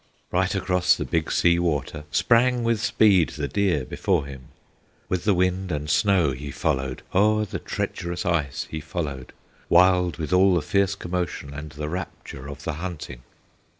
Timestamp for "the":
0.95-1.05, 3.37-3.47, 5.25-5.35, 7.45-7.59, 10.55-10.63, 11.73-11.87, 12.63-12.73